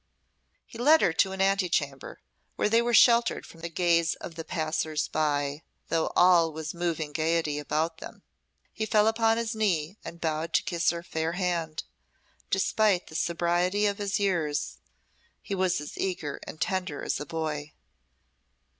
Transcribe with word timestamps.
He 0.65 0.79
led 0.79 1.01
her 1.01 1.13
to 1.13 1.31
an 1.31 1.41
antechamber, 1.41 2.21
where 2.55 2.69
they 2.69 2.81
were 2.81 2.91
sheltered 2.95 3.45
from 3.45 3.59
the 3.61 3.69
gaze 3.69 4.15
of 4.15 4.33
the 4.33 4.43
passers 4.43 5.07
by, 5.07 5.61
though 5.89 6.11
all 6.15 6.51
was 6.51 6.73
moving 6.73 7.11
gaiety 7.11 7.59
about 7.59 7.99
them. 7.99 8.23
He 8.73 8.87
fell 8.87 9.05
upon 9.05 9.37
his 9.37 9.53
knee 9.53 9.99
and 10.03 10.19
bowed 10.19 10.53
to 10.53 10.63
kiss 10.63 10.89
her 10.89 11.03
fair 11.03 11.33
hand. 11.33 11.83
Despite 12.49 13.05
the 13.09 13.15
sobriety 13.15 13.85
of 13.85 13.99
his 13.99 14.19
years, 14.19 14.79
he 15.39 15.53
was 15.53 15.79
as 15.79 15.95
eager 15.95 16.39
and 16.47 16.59
tender 16.59 17.03
as 17.03 17.19
a 17.19 17.25
boy. 17.27 17.73